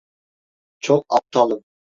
[0.79, 1.63] Çok aptalım!